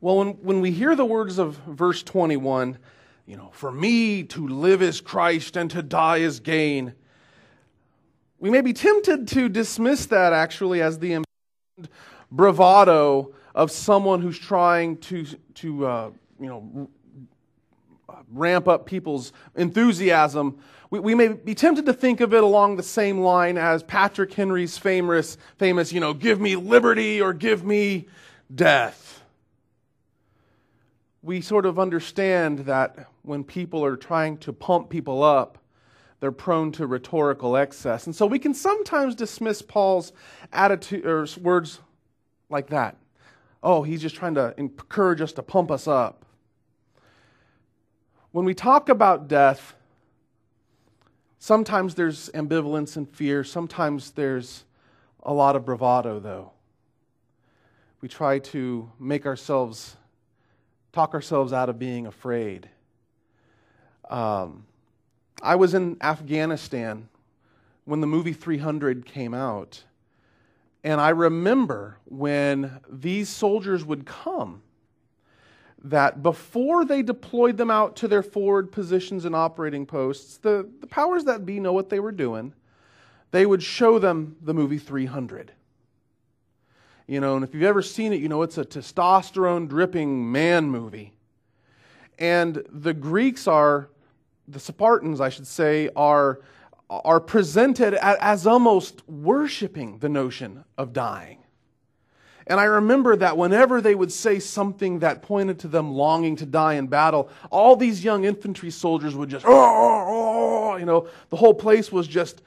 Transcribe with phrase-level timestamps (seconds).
[0.00, 2.78] Well, when, when we hear the words of verse 21,
[3.26, 6.94] you know, for me to live is Christ and to die is gain,
[8.38, 11.24] we may be tempted to dismiss that actually as the
[12.30, 16.88] bravado of someone who's trying to, to uh, you know,
[18.32, 20.60] ramp up people's enthusiasm.
[20.90, 24.32] We, we, may be tempted to think of it along the same line as Patrick
[24.32, 28.06] Henry's famous, famous, you know, give me liberty or give me
[28.54, 29.17] death.
[31.22, 35.58] We sort of understand that when people are trying to pump people up,
[36.20, 38.06] they're prone to rhetorical excess.
[38.06, 40.12] And so we can sometimes dismiss Paul's
[40.52, 41.80] attitude or words
[42.50, 42.96] like that.
[43.62, 46.24] Oh, he's just trying to encourage us to pump us up.
[48.30, 49.74] When we talk about death,
[51.38, 54.64] sometimes there's ambivalence and fear, sometimes there's
[55.22, 56.52] a lot of bravado, though.
[58.00, 59.96] We try to make ourselves,
[60.92, 62.68] talk ourselves out of being afraid.
[64.08, 64.64] Um,
[65.42, 67.08] I was in Afghanistan
[67.84, 69.84] when the movie 300 came out.
[70.84, 74.62] And I remember when these soldiers would come,
[75.84, 80.86] that before they deployed them out to their forward positions and operating posts, the, the
[80.86, 82.52] powers that be know what they were doing.
[83.30, 85.52] They would show them the movie 300.
[87.08, 90.68] You know, and if you've ever seen it, you know it's a testosterone dripping man
[90.68, 91.14] movie.
[92.18, 93.88] And the Greeks are
[94.46, 96.40] the Spartans, I should say, are,
[96.90, 101.38] are presented as almost worshiping the notion of dying.
[102.46, 106.46] And I remember that whenever they would say something that pointed to them longing to
[106.46, 111.08] die in battle, all these young infantry soldiers would just, oh, oh, oh, you know,
[111.30, 112.42] the whole place was just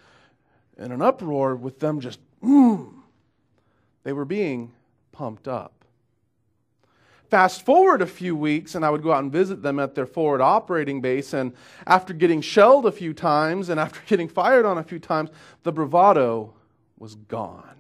[0.78, 2.92] in an uproar with them just, mm.
[4.04, 4.72] They were being
[5.12, 5.74] pumped up.
[7.30, 10.06] Fast forward a few weeks, and I would go out and visit them at their
[10.06, 11.34] forward operating base.
[11.34, 11.54] And
[11.88, 15.30] after getting shelled a few times and after getting fired on a few times,
[15.64, 16.54] the bravado
[16.98, 17.78] was gone.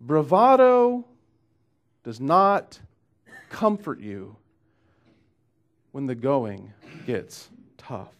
[0.00, 1.04] Bravado
[2.04, 2.78] does not
[3.48, 4.36] comfort you
[5.90, 6.72] when the going
[7.06, 8.12] gets tough.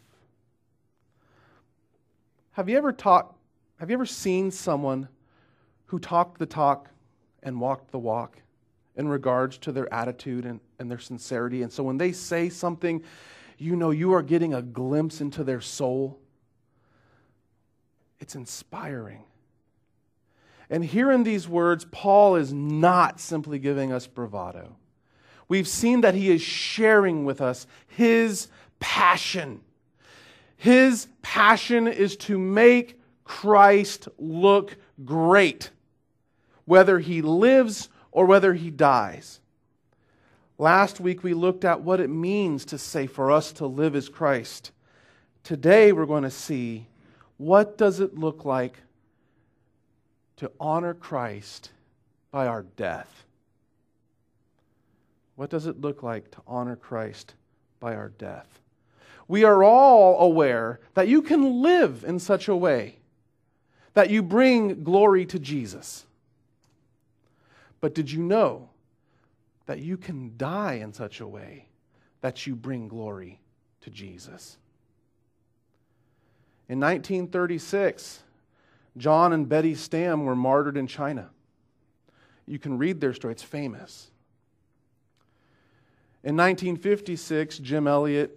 [2.53, 3.37] Have you ever talked,
[3.79, 5.09] have you ever seen someone
[5.87, 6.91] who talked the talk
[7.43, 8.39] and walked the walk?
[8.97, 11.63] in regards to their attitude and, and their sincerity.
[11.63, 13.03] And so when they say something,
[13.59, 16.19] you know you are getting a glimpse into their soul.
[18.19, 19.25] It's inspiring.
[20.71, 24.77] And here in these words, Paul is not simply giving us bravado.
[25.49, 28.49] We've seen that he is sharing with us his
[28.81, 29.61] passion.
[30.57, 35.71] His passion is to make Christ look great,
[36.67, 39.41] whether he lives or whether he dies.
[40.59, 44.09] Last week we looked at what it means to say for us to live as
[44.09, 44.73] Christ.
[45.43, 46.87] Today we're going to see
[47.39, 48.79] what does it look like
[50.37, 51.71] to honor Christ
[52.31, 53.25] by our death?
[55.37, 57.35] What does it look like to honor Christ
[57.79, 58.61] by our death?
[59.29, 62.99] We are all aware that you can live in such a way
[63.95, 66.07] that you bring glory to Jesus.
[67.87, 68.69] But did you know
[69.67, 71.69] that you can die in such a way
[72.21, 73.39] that you bring glory
[73.83, 74.59] to Jesus?
[76.69, 78.25] In 1936,
[78.97, 81.31] John and Betty Stam were martyred in China.
[82.45, 84.11] You can read their story, it's famous.
[86.25, 88.37] In 1956, Jim Elliot,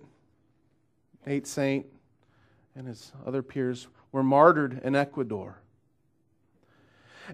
[1.25, 1.87] Nate Saint,
[2.75, 5.57] and his other peers were martyred in Ecuador.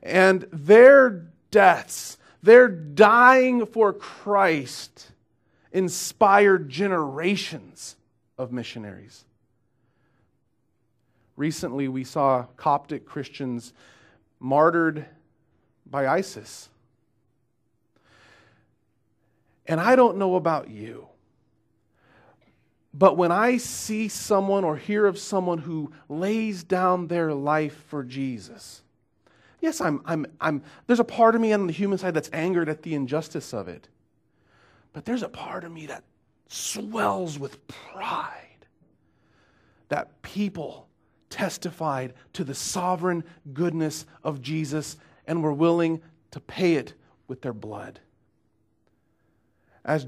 [0.01, 2.17] And their deaths.
[2.43, 5.07] Their dying for Christ
[5.71, 7.95] inspired generations
[8.37, 9.23] of missionaries.
[11.37, 13.71] Recently, we saw Coptic Christians
[14.37, 15.05] martyred
[15.89, 16.67] by ISIS.
[19.65, 21.07] And I don't know about you,
[22.93, 28.03] but when I see someone or hear of someone who lays down their life for
[28.03, 28.81] Jesus,
[29.65, 32.69] Yes, I'm, I'm, I'm, there's a part of me on the human side that's angered
[32.69, 33.87] at the injustice of it.
[34.93, 36.03] But there's a part of me that
[36.47, 38.67] swells with pride
[39.89, 40.87] that people
[41.31, 43.23] testified to the sovereign
[43.55, 46.93] goodness of Jesus and were willing to pay it
[47.27, 47.99] with their blood.
[49.83, 50.05] As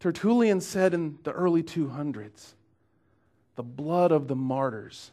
[0.00, 2.54] Tertullian said in the early 200s,
[3.54, 5.12] the blood of the martyrs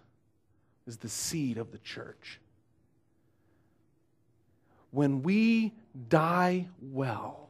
[0.88, 2.39] is the seed of the church
[4.95, 5.74] when we
[6.07, 7.50] die well,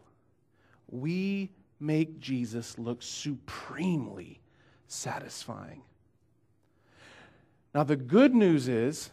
[0.90, 4.40] we make Jesus look supremely
[4.88, 5.84] satisfying.
[7.76, 9.12] Now, the good news is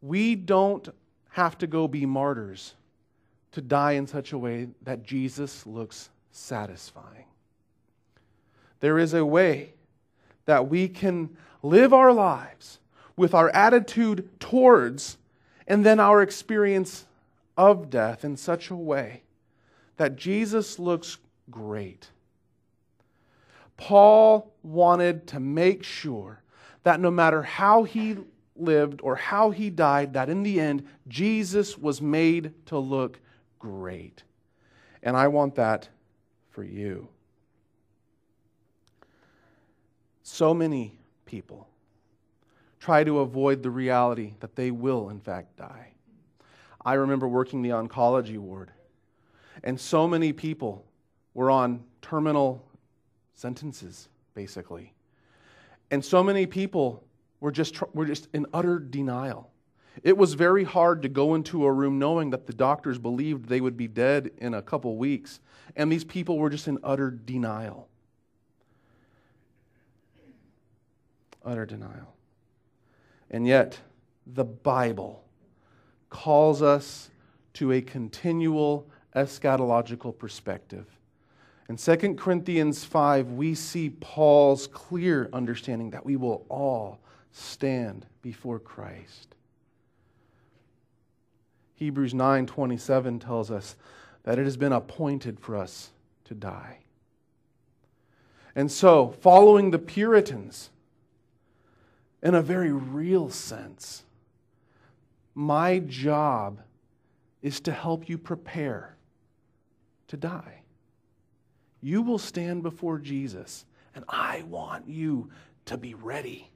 [0.00, 0.88] we don't
[1.30, 2.74] have to go be martyrs
[3.52, 7.24] to die in such a way that Jesus looks satisfying.
[8.78, 9.72] There is a way
[10.44, 12.78] that we can live our lives
[13.16, 15.16] with our attitude towards
[15.66, 17.06] and then our experience
[17.58, 19.24] of death in such a way
[19.96, 21.18] that Jesus looks
[21.50, 22.08] great.
[23.76, 26.40] Paul wanted to make sure
[26.84, 28.16] that no matter how he
[28.56, 33.20] lived or how he died, that in the end, Jesus was made to look
[33.58, 34.22] great.
[35.02, 35.88] And I want that
[36.50, 37.08] for you.
[40.22, 41.68] So many people
[42.78, 45.92] try to avoid the reality that they will, in fact, die.
[46.88, 48.70] I remember working the oncology ward,
[49.62, 50.86] and so many people
[51.34, 52.64] were on terminal
[53.34, 54.94] sentences, basically.
[55.90, 57.04] And so many people
[57.40, 59.50] were just, were just in utter denial.
[60.02, 63.60] It was very hard to go into a room knowing that the doctors believed they
[63.60, 65.40] would be dead in a couple weeks,
[65.76, 67.86] and these people were just in utter denial.
[71.44, 72.14] Utter denial.
[73.30, 73.78] And yet,
[74.26, 75.27] the Bible
[76.10, 77.10] calls us
[77.54, 80.86] to a continual eschatological perspective.
[81.68, 87.00] In 2 Corinthians 5, we see Paul's clear understanding that we will all
[87.32, 89.34] stand before Christ.
[91.74, 93.76] Hebrews 9:27 tells us
[94.24, 95.92] that it has been appointed for us
[96.24, 96.78] to die.
[98.54, 100.70] And so, following the Puritans,
[102.22, 104.04] in a very real sense,
[105.38, 106.58] my job
[107.42, 108.96] is to help you prepare
[110.08, 110.62] to die.
[111.80, 113.64] You will stand before Jesus,
[113.94, 115.30] and I want you
[115.66, 116.50] to be ready.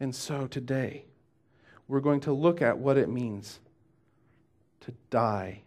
[0.00, 1.04] And so today,
[1.86, 3.60] we're going to look at what it means
[4.80, 5.60] to die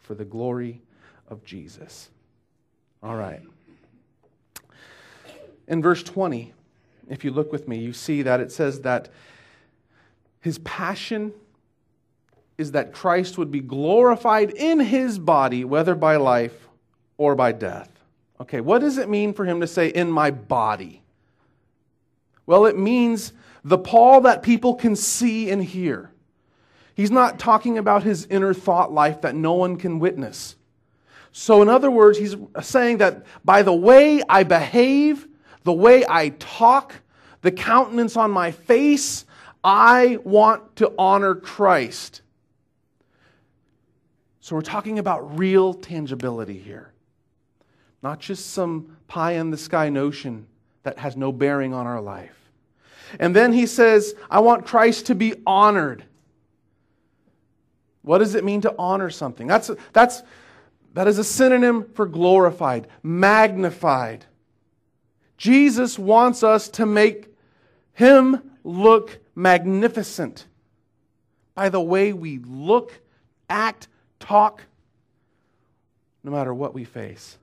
[0.00, 0.80] for the glory
[1.28, 2.08] of Jesus.
[3.02, 3.42] All right.
[5.68, 6.54] In verse 20,
[7.10, 9.10] if you look with me, you see that it says that
[10.42, 11.32] his passion
[12.58, 16.68] is that Christ would be glorified in his body, whether by life
[17.16, 17.88] or by death.
[18.40, 21.02] Okay, what does it mean for him to say, in my body?
[22.44, 23.32] Well, it means
[23.64, 26.10] the Paul that people can see and hear.
[26.94, 30.56] He's not talking about his inner thought life that no one can witness.
[31.30, 35.26] So, in other words, he's saying that by the way I behave,
[35.62, 36.94] the way I talk,
[37.40, 39.24] the countenance on my face,
[39.64, 42.22] I want to honor Christ.
[44.40, 46.92] So we're talking about real tangibility here,
[48.02, 50.46] not just some pie in the sky notion
[50.82, 52.36] that has no bearing on our life.
[53.20, 56.04] And then he says, I want Christ to be honored.
[58.02, 59.46] What does it mean to honor something?
[59.46, 60.22] That's, that's,
[60.94, 64.24] that is a synonym for glorified, magnified.
[65.36, 67.28] Jesus wants us to make
[67.92, 70.46] him look magnificent
[71.54, 73.00] by the way we look,
[73.48, 73.88] act,
[74.18, 74.62] talk,
[76.24, 77.38] no matter what we face.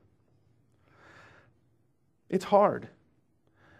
[2.29, 2.87] It's hard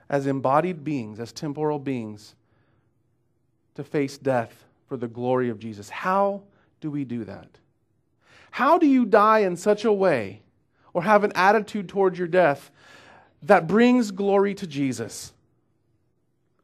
[0.10, 2.36] as embodied beings, as temporal beings,
[3.75, 5.89] to face death for the glory of Jesus.
[5.89, 6.41] How
[6.81, 7.48] do we do that?
[8.51, 10.41] How do you die in such a way
[10.93, 12.72] or have an attitude towards your death
[13.43, 15.34] that brings glory to Jesus?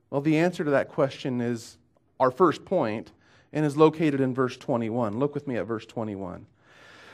[0.10, 1.78] Well, the answer to that question is
[2.20, 3.12] our first point
[3.52, 5.18] and is located in verse 21.
[5.18, 6.46] Look with me at verse 21.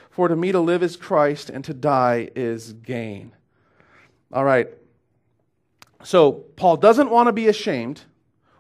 [0.10, 3.32] For to me to live is Christ, and to die is gain.
[4.34, 4.68] All right.
[6.04, 8.02] So, Paul doesn't want to be ashamed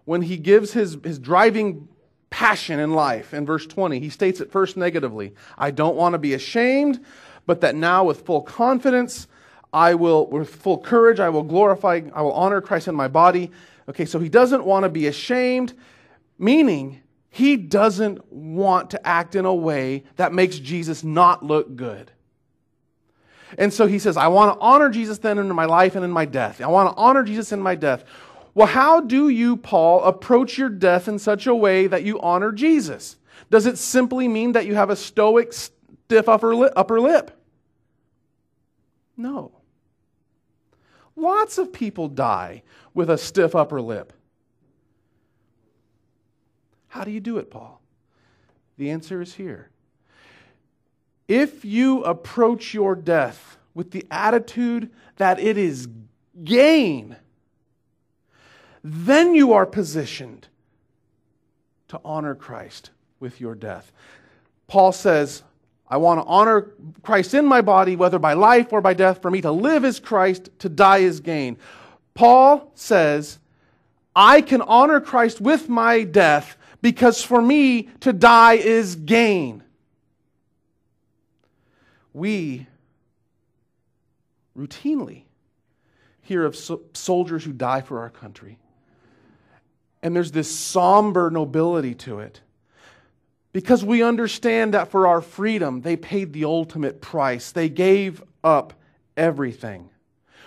[0.05, 1.88] when he gives his, his driving
[2.29, 3.33] passion in life.
[3.33, 7.03] In verse 20, he states it first negatively I don't want to be ashamed,
[7.45, 9.27] but that now with full confidence,
[9.73, 13.51] I will, with full courage, I will glorify, I will honor Christ in my body.
[13.89, 15.73] Okay, so he doesn't want to be ashamed,
[16.38, 22.11] meaning he doesn't want to act in a way that makes Jesus not look good.
[23.57, 26.11] And so he says, I want to honor Jesus then in my life and in
[26.11, 26.61] my death.
[26.61, 28.03] I want to honor Jesus in my death.
[28.53, 32.51] Well, how do you, Paul, approach your death in such a way that you honor
[32.51, 33.17] Jesus?
[33.50, 36.73] Does it simply mean that you have a stoic, stiff upper lip?
[36.75, 37.31] Upper lip?
[39.15, 39.51] No.
[41.22, 42.63] Lots of people die
[42.96, 44.12] with a stiff upper lip.
[46.88, 47.80] How do you do it, Paul?
[48.78, 49.70] The answer is here.
[51.28, 55.88] If you approach your death with the attitude that it is
[56.44, 57.16] gain,
[58.84, 60.48] then you are positioned
[61.90, 63.92] to honor Christ with your death.
[64.66, 65.44] Paul says,
[65.91, 66.71] I want to honor
[67.03, 69.21] Christ in my body, whether by life or by death.
[69.21, 71.57] For me to live is Christ, to die is gain.
[72.13, 73.39] Paul says,
[74.15, 79.63] I can honor Christ with my death because for me to die is gain.
[82.13, 82.67] We
[84.57, 85.24] routinely
[86.21, 88.57] hear of so- soldiers who die for our country.
[90.01, 92.39] And there's this somber nobility to it.
[93.53, 97.51] Because we understand that for our freedom, they paid the ultimate price.
[97.51, 98.74] They gave up
[99.17, 99.89] everything.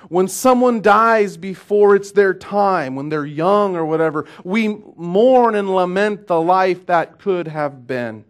[0.08, 5.74] When someone dies before it's their time, when they're young or whatever, we mourn and
[5.74, 8.24] lament the life that could have been.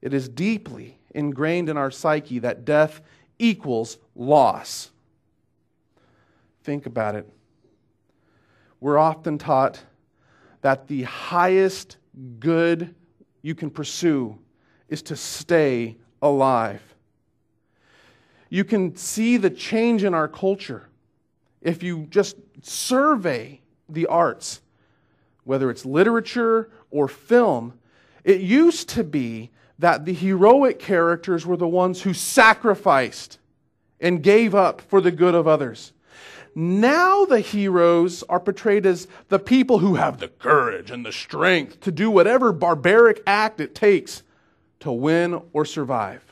[0.00, 3.00] It is deeply ingrained in our psyche that death
[3.38, 4.90] equals loss.
[6.64, 7.28] Think about it.
[8.80, 9.80] We're often taught
[10.60, 11.98] that the highest
[12.40, 12.94] good
[13.42, 14.38] you can pursue
[14.88, 16.82] is to stay alive.
[18.48, 20.88] You can see the change in our culture
[21.60, 24.60] if you just survey the arts,
[25.44, 27.74] whether it's literature or film.
[28.24, 33.38] It used to be that the heroic characters were the ones who sacrificed
[34.00, 35.92] and gave up for the good of others.
[36.54, 41.80] Now the heroes are portrayed as the people who have the courage and the strength
[41.80, 44.22] to do whatever barbaric act it takes
[44.80, 46.22] to win or survive.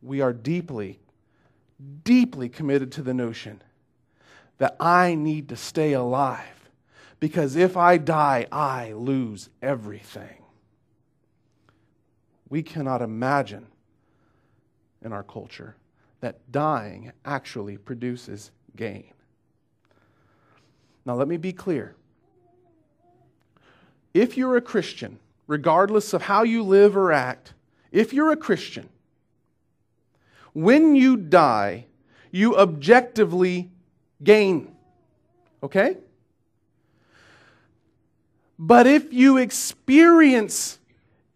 [0.00, 1.00] We are deeply,
[2.04, 3.62] deeply committed to the notion
[4.58, 6.70] that I need to stay alive
[7.20, 10.44] because if I die, I lose everything.
[12.48, 13.66] We cannot imagine
[15.02, 15.76] in our culture
[16.26, 19.12] that dying actually produces gain.
[21.04, 21.94] Now, let me be clear.
[24.12, 27.54] If you're a Christian, regardless of how you live or act,
[27.92, 28.88] if you're a Christian,
[30.52, 31.86] when you die,
[32.32, 33.70] you objectively
[34.20, 34.74] gain.
[35.62, 35.96] Okay?
[38.58, 40.80] But if you experience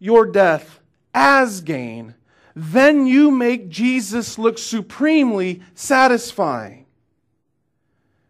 [0.01, 0.81] your death
[1.15, 2.17] as gain,
[2.55, 6.87] then you make Jesus look supremely satisfying.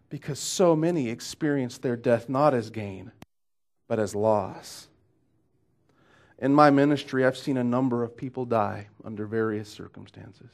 [0.09, 3.12] Because so many experience their death not as gain,
[3.89, 4.89] but as loss.
[6.39, 10.50] In my ministry, I've seen a number of people die under various circumstances.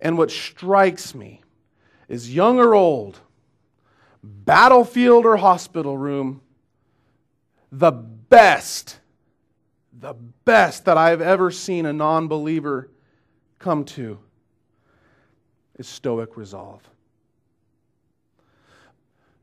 [0.00, 1.42] And what strikes me
[2.08, 3.20] is young or old,
[4.22, 6.42] battlefield or hospital room,
[7.72, 9.00] the best
[10.00, 12.90] the best that I've ever seen a non believer
[13.58, 14.18] come to
[15.78, 16.82] is stoic resolve.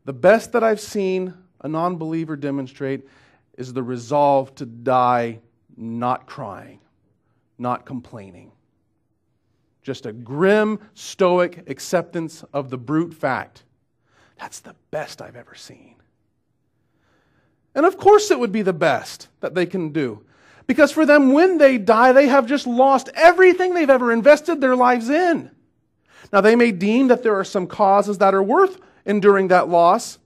[0.05, 3.07] The best that I've seen a non believer demonstrate
[3.57, 5.39] is the resolve to die
[5.75, 6.79] not crying,
[7.57, 8.51] not complaining.
[9.81, 13.63] Just a grim, stoic acceptance of the brute fact.
[14.39, 15.95] That's the best I've ever seen.
[17.75, 20.24] And of course, it would be the best that they can do.
[20.65, 24.75] Because for them, when they die, they have just lost everything they've ever invested their
[24.75, 25.51] lives in.
[26.32, 30.20] Now, they may deem that there are some causes that are worth enduring that loss,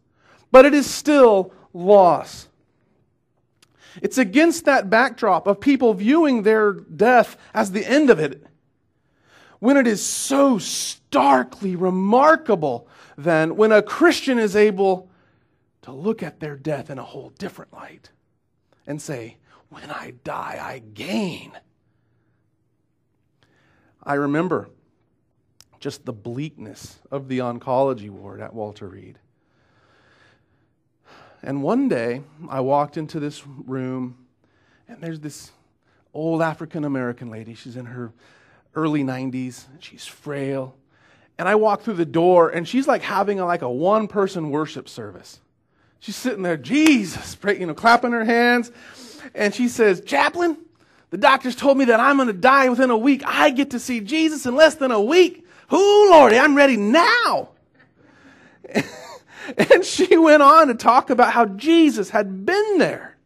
[0.52, 2.48] but it is still loss.
[4.02, 8.46] It's against that backdrop of people viewing their death as the end of it.
[9.60, 15.10] When it is so starkly remarkable, then, when a Christian is able
[15.82, 18.12] to look at their death in a whole different light
[18.86, 19.38] and say,
[19.70, 21.52] when I die, I gain.
[24.04, 24.70] I remember
[25.80, 29.20] just the bleakness of the oncology ward at Walter Reed.
[31.44, 34.18] And one day, I walked into this room,
[34.88, 35.52] and there's this
[36.14, 37.54] old African American lady.
[37.54, 38.12] She's in her
[38.76, 40.76] early 90s, she's frail.
[41.38, 44.50] And I walk through the door, and she's like having a, like a one person
[44.50, 45.40] worship service.
[46.00, 48.72] She's sitting there, Jesus, you know, clapping her hands
[49.34, 50.58] and she says, Chaplain,
[51.10, 53.24] the doctors told me that I'm going to die within a week.
[53.26, 55.46] I get to see Jesus in less than a week.
[55.70, 57.50] Who, Lordy, I'm ready now.
[59.58, 63.18] and she went on to talk about how Jesus had been there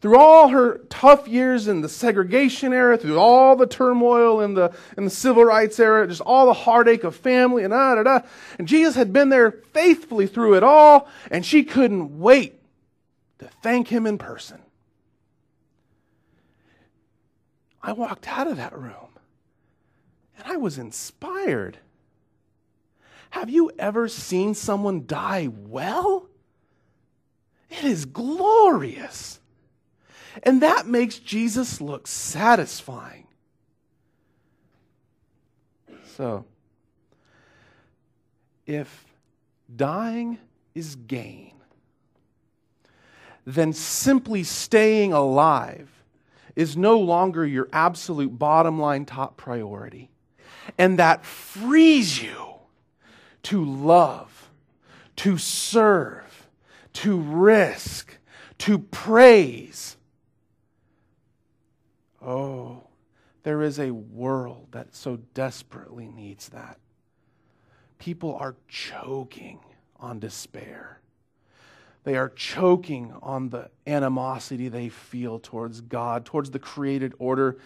[0.00, 4.70] through all her tough years in the segregation era, through all the turmoil in the,
[4.98, 8.20] in the civil rights era, just all the heartache of family and da da da.
[8.58, 12.60] And Jesus had been there faithfully through it all, and she couldn't wait
[13.38, 14.58] to thank him in person.
[17.84, 19.18] I walked out of that room
[20.38, 21.76] and I was inspired.
[23.30, 26.26] Have you ever seen someone die well?
[27.68, 29.38] It is glorious.
[30.42, 33.26] And that makes Jesus look satisfying.
[36.16, 36.46] So,
[38.66, 39.04] if
[39.76, 40.38] dying
[40.74, 41.52] is gain,
[43.44, 46.03] then simply staying alive
[46.56, 50.10] is no longer your absolute bottom line top priority.
[50.78, 52.54] And that frees you
[53.44, 54.50] to love,
[55.16, 56.48] to serve,
[56.94, 58.18] to risk,
[58.58, 59.96] to praise.
[62.22, 62.84] Oh,
[63.42, 66.78] there is a world that so desperately needs that.
[67.98, 69.60] People are choking
[70.00, 71.00] on despair.
[72.04, 77.58] They are choking on the animosity they feel towards God, towards the created order.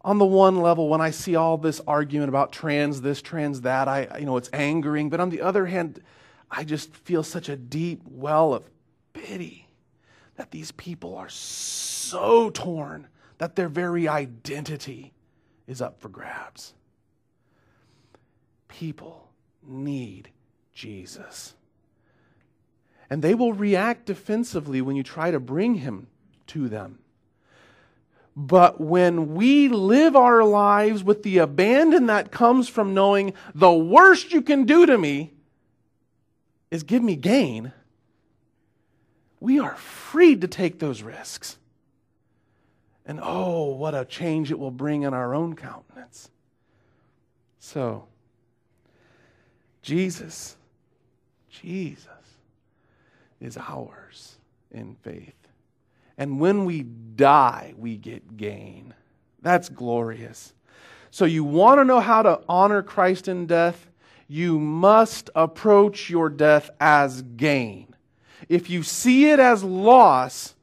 [0.00, 3.86] On the one level, when I see all this argument about trans this, trans that,
[3.86, 5.10] I you know it's angering.
[5.10, 6.02] But on the other hand,
[6.50, 8.68] I just feel such a deep well of
[9.12, 9.68] pity
[10.36, 13.08] that these people are so torn
[13.38, 15.12] that their very identity
[15.66, 16.74] is up for grabs.
[18.68, 19.30] People
[19.66, 20.30] need
[20.72, 21.54] Jesus.
[23.10, 26.08] And they will react defensively when you try to bring him
[26.48, 26.98] to them.
[28.36, 34.32] But when we live our lives with the abandon that comes from knowing the worst
[34.32, 35.32] you can do to me
[36.70, 37.72] is give me gain,
[39.38, 41.58] we are freed to take those risks.
[43.06, 46.30] And oh, what a change it will bring in our own countenance.
[47.60, 48.06] So,
[49.82, 50.56] Jesus,
[51.50, 52.08] Jesus
[53.40, 54.36] is ours
[54.70, 55.34] in faith.
[56.16, 58.94] And when we die, we get gain.
[59.42, 60.52] That's glorious.
[61.10, 63.88] So, you want to know how to honor Christ in death?
[64.26, 67.94] You must approach your death as gain.
[68.48, 70.54] If you see it as loss,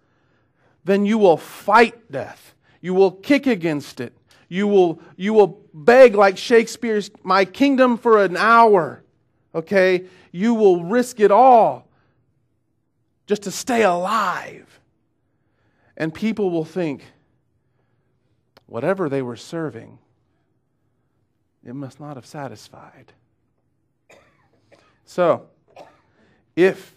[0.83, 2.53] then you will fight death.
[2.81, 4.13] You will kick against it.
[4.49, 9.03] You will, you will beg, like Shakespeare's, my kingdom for an hour.
[9.55, 10.05] Okay?
[10.31, 11.87] You will risk it all
[13.31, 14.81] just to stay alive.
[15.95, 17.05] And people will think,
[18.65, 19.99] whatever they were serving,
[21.65, 23.13] it must not have satisfied.
[25.05, 25.47] So,
[26.57, 26.93] if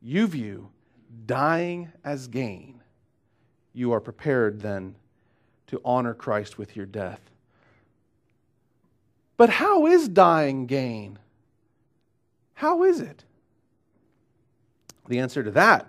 [0.00, 0.70] you view
[1.26, 2.80] dying as gain,
[3.72, 4.94] you are prepared then
[5.66, 7.18] to honor Christ with your death.
[9.36, 11.18] But how is dying gain?
[12.52, 13.24] How is it?
[15.08, 15.86] The answer to that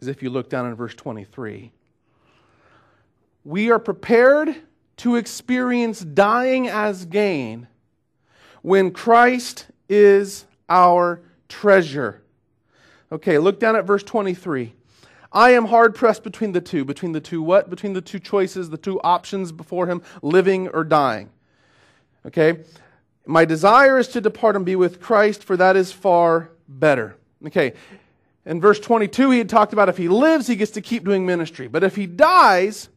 [0.00, 1.72] is if you look down in verse 23.
[3.44, 4.56] We are prepared
[4.98, 7.68] to experience dying as gain
[8.62, 12.22] when Christ is our treasure.
[13.12, 14.72] Okay, look down at verse 23.
[15.32, 16.84] I am hard pressed between the two.
[16.84, 17.70] Between the two what?
[17.70, 21.30] Between the two choices, the two options before him, living or dying.
[22.24, 22.64] Okay?
[23.26, 27.16] My desire is to depart and be with Christ, for that is far better.
[27.46, 27.74] Okay.
[28.46, 31.26] In verse 22, he had talked about if he lives, he gets to keep doing
[31.26, 31.66] ministry.
[31.66, 32.88] But if he dies,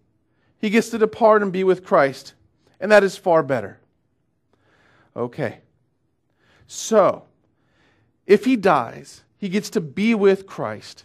[0.60, 2.34] he gets to depart and be with Christ.
[2.80, 3.80] And that is far better.
[5.16, 5.58] Okay.
[6.68, 7.24] So,
[8.28, 11.04] if he dies, he gets to be with Christ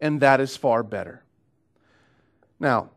[0.00, 1.22] and that is far better.
[2.58, 2.90] Now,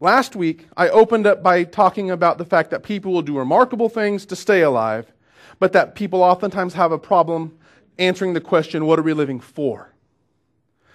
[0.00, 3.88] last week I opened up by talking about the fact that people will do remarkable
[3.88, 5.12] things to stay alive,
[5.58, 7.58] but that people oftentimes have a problem
[7.98, 9.92] answering the question, what are we living for?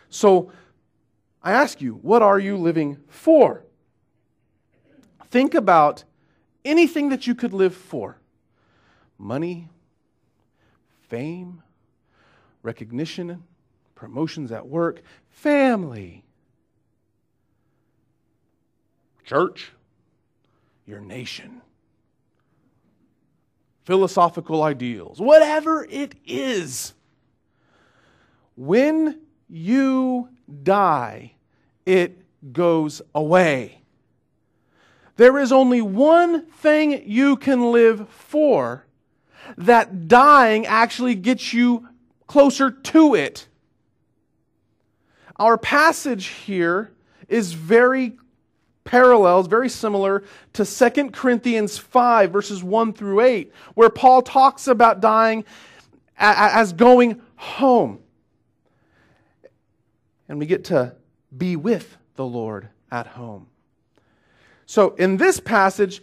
[0.09, 0.51] So,
[1.43, 3.63] I ask you, what are you living for?
[5.29, 6.03] Think about
[6.65, 8.17] anything that you could live for
[9.17, 9.69] money,
[11.07, 11.63] fame,
[12.61, 13.43] recognition,
[13.95, 16.23] promotions at work, family,
[19.23, 19.71] church,
[20.85, 21.61] your nation,
[23.87, 26.93] philosophical ideals, whatever it is.
[28.57, 30.27] When you
[30.61, 31.31] die,
[31.85, 32.21] it
[32.51, 33.79] goes away.
[35.15, 38.85] There is only one thing you can live for
[39.57, 41.87] that dying actually gets you
[42.27, 43.47] closer to it.
[45.37, 46.91] Our passage here
[47.29, 48.17] is very
[48.87, 50.23] parallel, very similar
[50.53, 55.45] to 2 Corinthians 5, verses 1 through 8, where Paul talks about dying
[56.17, 57.99] as going home.
[60.27, 60.95] And we get to
[61.37, 63.47] be with the Lord at home.
[64.65, 66.01] So in this passage,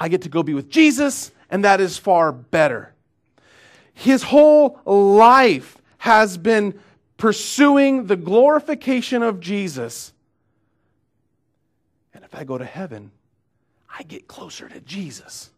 [0.00, 2.94] I get to go be with Jesus, and that is far better.
[3.94, 6.78] His whole life has been
[7.16, 10.12] pursuing the glorification of Jesus.
[12.26, 13.12] If I go to heaven,
[13.88, 15.50] I get closer to Jesus.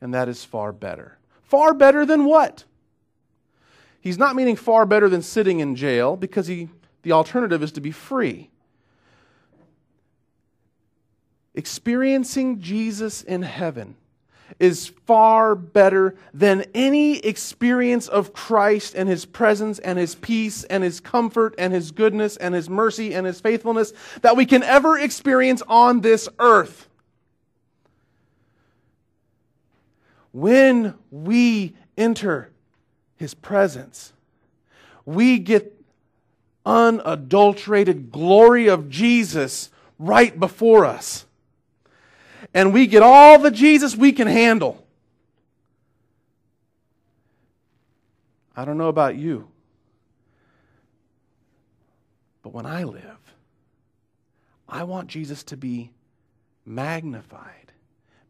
[0.00, 1.18] And that is far better.
[1.42, 2.64] Far better than what?
[4.00, 6.68] He's not meaning far better than sitting in jail because he,
[7.02, 8.48] the alternative is to be free.
[11.54, 13.96] Experiencing Jesus in heaven
[14.58, 20.82] is far better than any experience of Christ and His presence and His peace and
[20.82, 24.98] His comfort and His goodness and His mercy and His faithfulness that we can ever
[24.98, 26.88] experience on this earth.
[30.32, 32.50] When we enter
[33.16, 34.12] His presence,
[35.04, 35.76] we get
[36.64, 41.26] unadulterated glory of Jesus right before us
[42.52, 44.86] and we get all the Jesus we can handle.
[48.56, 49.48] I don't know about you,
[52.42, 53.04] but when I live,
[54.68, 55.92] I want Jesus to be
[56.66, 57.72] magnified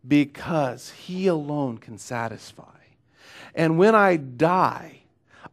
[0.06, 2.64] because he alone can satisfy.
[3.54, 5.00] And when I die,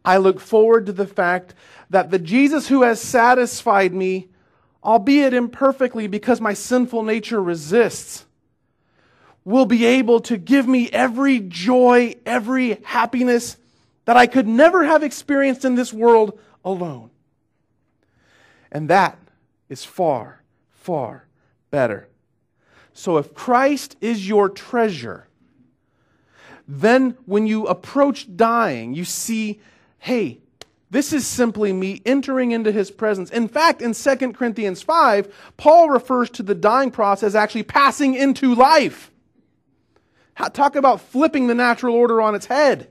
[0.05, 1.53] I look forward to the fact
[1.89, 4.27] that the Jesus who has satisfied me,
[4.83, 8.26] albeit imperfectly because my sinful nature resists,
[9.47, 13.55] will be able to give me every joy, every happiness
[14.03, 17.11] that I could never have experienced in this world alone.
[18.73, 19.17] And that
[19.69, 21.27] is far, far
[21.71, 22.09] better.
[22.91, 25.29] So if Christ is your treasure,
[26.67, 29.61] then when you approach dying, you see,
[29.99, 30.39] hey,
[30.89, 33.29] this is simply me entering into his presence.
[33.29, 38.13] In fact, in 2 Corinthians 5, Paul refers to the dying process as actually passing
[38.13, 39.09] into life.
[40.37, 42.89] Talk about flipping the natural order on its head.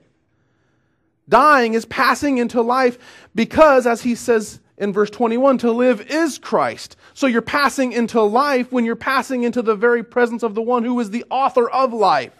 [1.29, 2.97] Dying is passing into life
[3.35, 6.95] because, as he says in verse 21, to live is Christ.
[7.13, 10.83] So you're passing into life when you're passing into the very presence of the one
[10.83, 12.33] who is the author of life.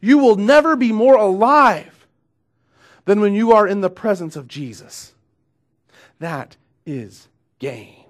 [0.00, 2.06] You will never be more alive
[3.04, 5.14] than when you are in the presence of Jesus.
[6.20, 8.04] That is gain.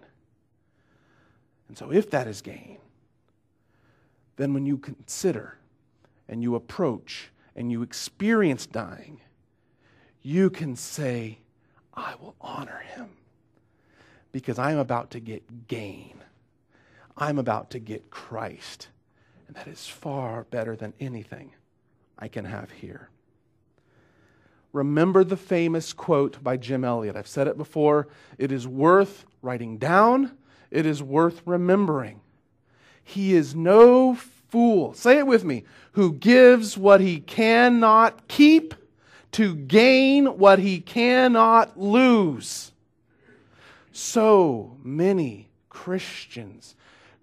[1.68, 2.78] And so, if that is gain,
[4.36, 5.58] then when you consider
[6.28, 9.20] and you approach and you experience dying,
[10.22, 11.38] you can say,
[11.94, 13.10] I will honor him
[14.32, 16.22] because I'm about to get gain.
[17.16, 18.88] I'm about to get Christ.
[19.46, 21.52] And that is far better than anything
[22.18, 23.10] I can have here.
[24.72, 27.14] Remember the famous quote by Jim Elliot.
[27.14, 28.08] I've said it before.
[28.38, 30.36] It is worth writing down,
[30.70, 32.20] it is worth remembering.
[33.04, 34.14] He is no
[34.54, 34.94] fool.
[34.94, 35.64] Say it with me.
[35.94, 38.72] Who gives what he cannot keep
[39.32, 42.70] to gain what he cannot lose.
[43.90, 46.76] So many Christians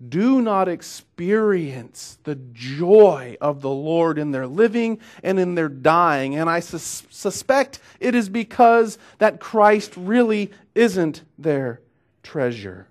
[0.09, 6.35] do not experience the joy of the Lord in their living and in their dying.
[6.35, 11.79] And I sus- suspect it is because that Christ really isn't their
[12.23, 12.87] treasure.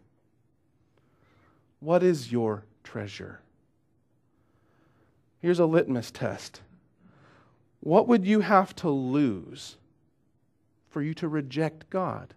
[1.80, 3.40] What is your treasure?
[5.40, 6.60] Here's a litmus test.
[7.80, 9.76] What would you have to lose
[10.90, 12.34] for you to reject God?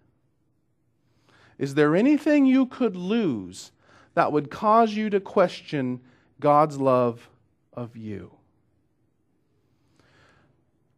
[1.57, 3.71] Is there anything you could lose
[4.15, 5.99] that would cause you to question
[6.39, 7.29] God's love
[7.73, 8.31] of you?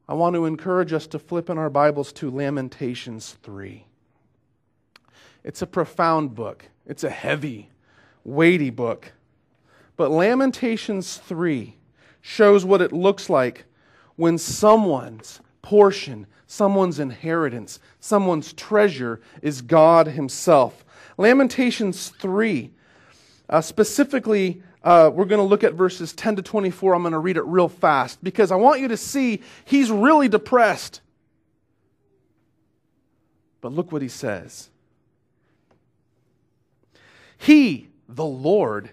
[0.07, 3.85] I want to encourage us to flip in our Bibles to Lamentations 3.
[5.43, 7.71] It's a profound book, it's a heavy,
[8.23, 9.13] weighty book.
[9.97, 11.75] But Lamentations 3
[12.27, 13.65] shows what it looks like
[14.15, 20.83] when someone's portion, someone's inheritance, someone's treasure is God Himself.
[21.19, 22.71] Lamentations 3,
[23.47, 26.95] uh, specifically, uh, we're going to look at verses 10 to 24.
[26.95, 30.27] I'm going to read it real fast because I want you to see he's really
[30.27, 31.01] depressed.
[33.61, 34.71] But look what he says.
[37.37, 38.89] He, the Lord,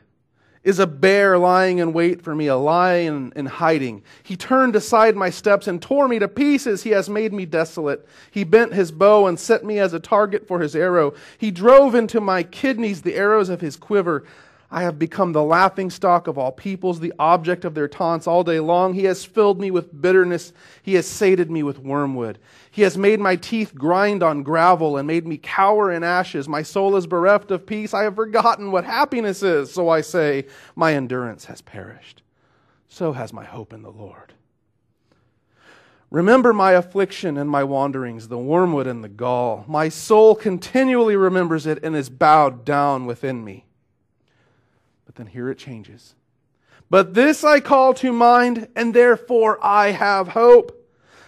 [0.65, 4.03] is a bear lying in wait for me, a lion in hiding.
[4.23, 6.85] He turned aside my steps and tore me to pieces.
[6.85, 8.07] He has made me desolate.
[8.31, 11.15] He bent his bow and set me as a target for his arrow.
[11.37, 14.25] He drove into my kidneys the arrows of his quiver.
[14.75, 18.43] I have become the laughing stock of all peoples, the object of their taunts all
[18.43, 18.95] day long.
[18.95, 20.55] He has filled me with bitterness.
[20.83, 22.39] He has sated me with wormwood.
[22.71, 26.49] He has made my teeth grind on gravel and made me cower in ashes.
[26.49, 27.93] My soul is bereft of peace.
[27.93, 29.71] I have forgotten what happiness is.
[29.71, 32.23] So I say, My endurance has perished.
[32.89, 34.33] So has my hope in the Lord.
[36.11, 39.67] Remember my affliction and my wanderings, the wormwood and the gall.
[39.69, 43.67] My soul continually remembers it and is bowed down within me.
[45.13, 46.15] But then here it changes.
[46.89, 50.79] But this I call to mind, and therefore I have hope.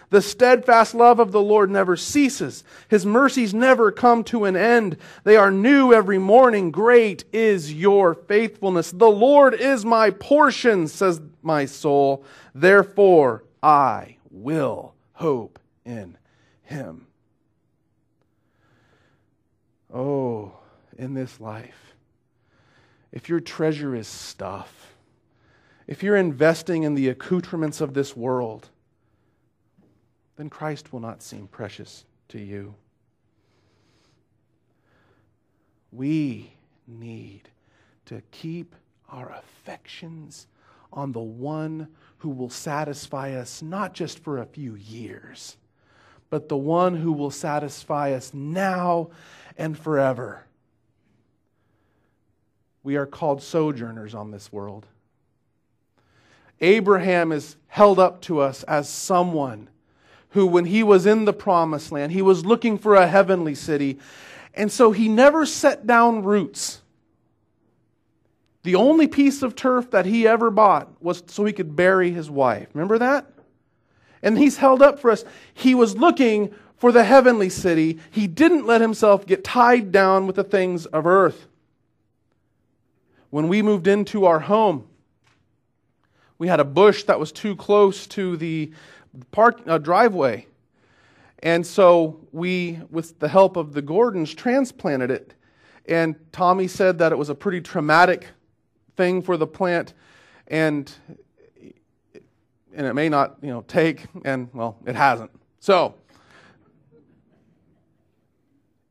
[0.09, 2.63] The steadfast love of the Lord never ceases.
[2.87, 4.97] His mercies never come to an end.
[5.23, 6.71] They are new every morning.
[6.71, 8.91] Great is your faithfulness.
[8.91, 12.23] The Lord is my portion, says my soul.
[12.55, 16.17] Therefore I will hope in
[16.63, 17.05] him.
[19.93, 20.53] Oh,
[20.97, 21.94] in this life
[23.15, 24.93] if your treasure is stuff,
[25.87, 28.69] if you're investing in the accoutrements of this world,
[30.35, 32.75] then Christ will not seem precious to you.
[35.91, 36.51] We
[36.85, 37.43] need
[38.07, 38.75] to keep
[39.09, 40.47] our affections
[40.91, 45.55] on the one who will satisfy us not just for a few years,
[46.29, 49.09] but the one who will satisfy us now
[49.57, 50.45] and forever.
[52.85, 54.85] We are called sojourners on this world.
[56.61, 59.69] Abraham is held up to us as someone
[60.29, 63.97] who, when he was in the promised land, he was looking for a heavenly city.
[64.53, 66.83] And so he never set down roots.
[68.61, 72.29] The only piece of turf that he ever bought was so he could bury his
[72.29, 72.67] wife.
[72.75, 73.25] Remember that?
[74.21, 75.25] And he's held up for us.
[75.55, 77.97] He was looking for the heavenly city.
[78.11, 81.47] He didn't let himself get tied down with the things of earth.
[83.35, 84.87] When we moved into our home,
[86.37, 88.71] we had a bush that was too close to the
[89.31, 90.47] park uh, driveway.
[91.39, 95.33] And so we, with the help of the Gordons, transplanted it.
[95.85, 98.27] And Tommy said that it was a pretty traumatic
[98.95, 99.93] thing for the plant,
[100.47, 100.89] and
[102.73, 105.31] and it may not, you know, take, and well, it hasn't.
[105.59, 105.95] So,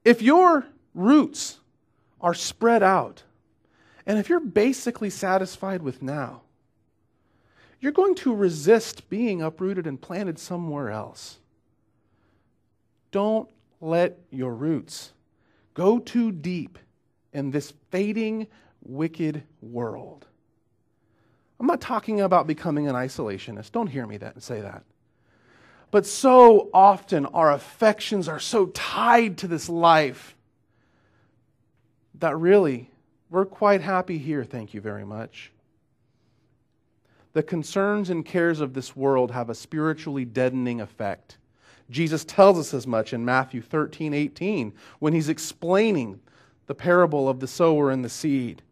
[0.04, 1.60] if your roots
[2.20, 3.22] are spread out
[4.06, 6.42] and if you're basically satisfied with now,
[7.80, 11.38] you're going to resist being uprooted and planted somewhere else.
[13.10, 13.48] Don't
[13.80, 15.12] let your roots
[15.74, 16.78] go too deep
[17.32, 18.46] in this fading,
[18.82, 20.26] wicked world.
[21.60, 23.72] I'm not talking about becoming an isolationist.
[23.72, 24.82] Don't hear me that and say that.
[25.90, 30.34] But so often our affections are so tied to this life
[32.14, 32.90] that really
[33.30, 35.50] we're quite happy here, thank you very much.
[37.32, 41.38] The concerns and cares of this world have a spiritually deadening effect.
[41.90, 46.20] Jesus tells us as much in Matthew 13, 18, when he's explaining
[46.66, 48.62] the parable of the sower and the seed.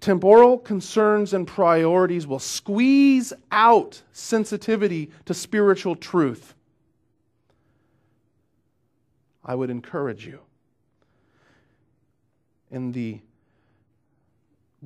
[0.00, 6.54] Temporal concerns and priorities will squeeze out sensitivity to spiritual truth.
[9.44, 10.40] I would encourage you
[12.70, 13.20] in the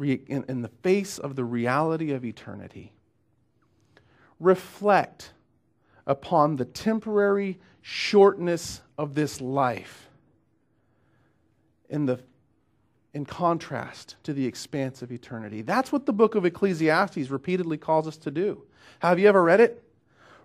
[0.00, 2.92] in, in the face of the reality of eternity,
[4.40, 5.32] reflect
[6.06, 10.08] upon the temporary shortness of this life
[11.88, 12.20] in, the,
[13.14, 15.62] in contrast to the expanse of eternity.
[15.62, 18.62] That's what the book of Ecclesiastes repeatedly calls us to do.
[19.00, 19.82] Have you ever read it?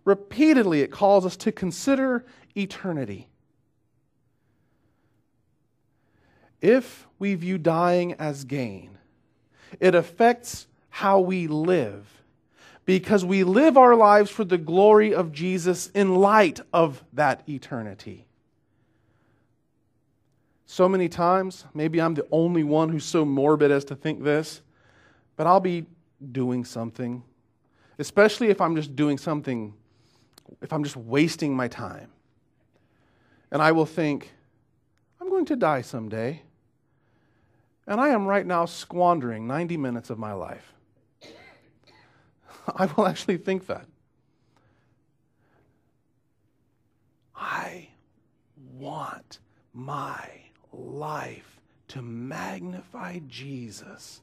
[0.06, 3.30] Repeatedly, it calls us to consider eternity.
[6.62, 8.98] If we view dying as gain,
[9.80, 12.08] it affects how we live
[12.86, 18.26] because we live our lives for the glory of Jesus in light of that eternity.
[20.66, 24.62] So many times, maybe I'm the only one who's so morbid as to think this,
[25.36, 25.86] but I'll be
[26.32, 27.24] doing something,
[28.00, 29.74] especially if I'm just doing something,
[30.62, 32.10] if I'm just wasting my time.
[33.52, 34.32] And I will think,
[35.22, 36.42] I'm going to die someday.
[37.86, 40.74] And I am right now squandering 90 minutes of my life.
[42.76, 43.86] I will actually think that.
[47.36, 47.90] I
[48.78, 49.40] want
[49.74, 50.30] my
[50.72, 54.22] life to magnify Jesus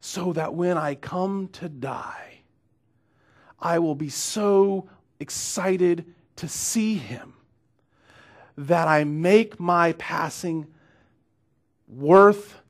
[0.00, 2.40] so that when I come to die,
[3.60, 4.88] I will be so
[5.20, 6.04] excited
[6.36, 7.34] to see him
[8.56, 10.66] that I make my passing
[11.96, 12.60] worth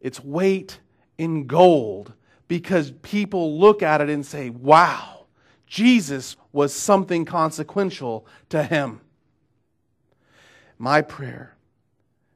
[0.00, 0.80] its weight
[1.16, 2.12] in gold
[2.46, 5.26] because people look at it and say, wow,
[5.66, 9.00] Jesus was something consequential to him.
[10.78, 11.56] My prayer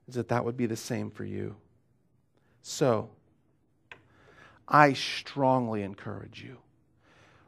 [0.08, 1.56] is that that would be the same for you.
[2.62, 3.10] So,
[4.68, 6.58] I strongly encourage you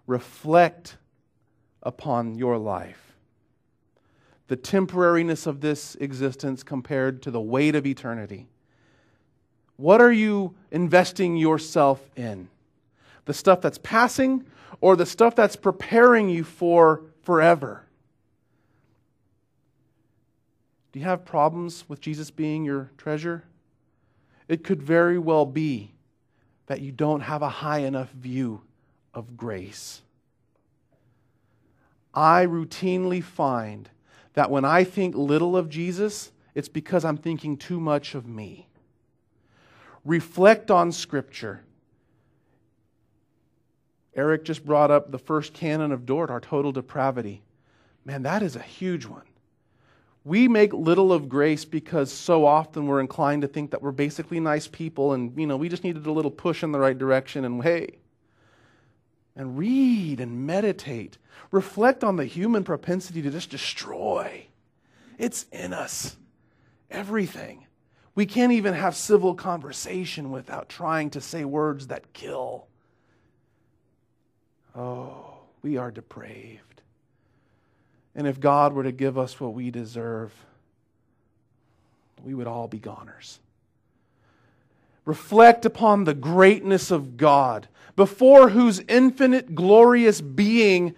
[0.07, 0.99] reflect
[1.83, 3.15] upon your life,
[4.49, 8.49] the temporariness of this existence compared to the weight of eternity.
[9.77, 12.49] What are you investing yourself in?
[13.25, 14.45] The stuff that's passing
[14.81, 17.85] or the stuff that's preparing you for forever?
[20.93, 23.45] Do you have problems with Jesus being your treasure?
[24.47, 25.91] It could very well be
[26.67, 28.61] that you don't have a high enough view
[29.13, 30.03] of grace.
[32.15, 33.91] I routinely find
[34.35, 38.69] that when I think little of Jesus, it's because I'm thinking too much of me.
[40.05, 41.63] Reflect on Scripture.
[44.15, 47.43] Eric just brought up the first canon of Dort, our total depravity.
[48.05, 49.25] Man, that is a huge one.
[50.25, 54.41] We make little of grace because so often we're inclined to think that we're basically
[54.41, 57.45] nice people and, you know, we just needed a little push in the right direction
[57.45, 57.99] and hey.
[59.37, 61.19] And read and meditate.
[61.51, 64.47] Reflect on the human propensity to just destroy.
[65.19, 66.17] It's in us.
[66.91, 67.64] Everything.
[68.15, 72.67] We can't even have civil conversation without trying to say words that kill.
[74.77, 76.83] Oh, we are depraved.
[78.15, 80.33] And if God were to give us what we deserve,
[82.23, 83.41] we would all be goners.
[85.05, 90.95] Reflect upon the greatness of God, before whose infinite, glorious being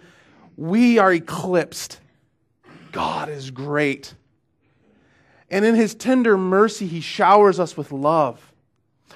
[0.55, 1.99] we are eclipsed.
[2.91, 4.13] God is great.
[5.49, 8.51] And in his tender mercy, he showers us with love.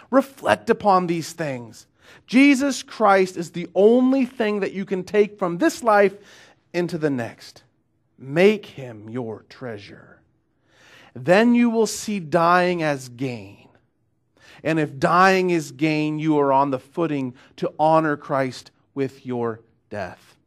[0.09, 1.87] Reflect upon these things.
[2.27, 6.15] Jesus Christ is the only thing that you can take from this life
[6.73, 7.63] into the next.
[8.17, 10.21] Make him your treasure.
[11.13, 13.67] Then you will see dying as gain.
[14.63, 19.61] And if dying is gain, you are on the footing to honor Christ with your
[19.89, 20.37] death.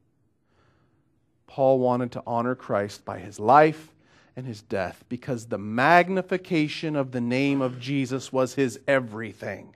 [1.46, 3.93] Paul wanted to honor Christ by his life
[4.36, 9.74] and his death because the magnification of the name of Jesus was his everything.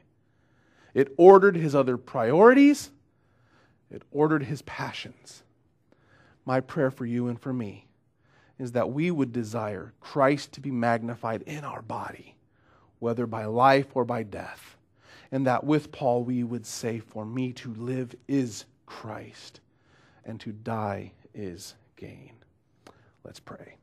[0.95, 2.91] It ordered his other priorities,
[3.91, 5.43] it ordered his passions.
[6.45, 7.87] My prayer for you and for me
[8.59, 12.35] is that we would desire Christ to be magnified in our body,
[12.99, 14.77] whether by life or by death.
[15.31, 19.61] And that with Paul we would say, For me to live is Christ,
[20.25, 22.33] and to die is gain.
[23.25, 23.78] Let's pray.